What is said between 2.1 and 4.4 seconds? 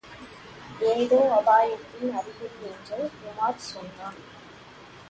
அறிகுறி என்று உமார் சொன்னான்.